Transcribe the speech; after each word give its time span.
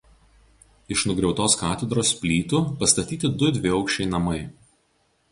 Iš 0.93 1.01
nugriautos 1.09 1.55
katedros 1.59 2.13
plytų 2.21 2.61
pastatyti 2.79 3.31
du 3.43 3.51
dviaukščiai 3.59 4.09
namai. 4.15 4.39